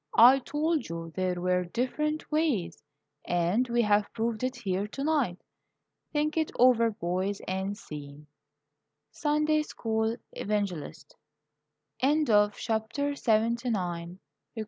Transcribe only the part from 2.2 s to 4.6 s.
ways, and we have proved it